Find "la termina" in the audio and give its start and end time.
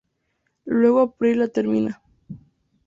1.37-2.01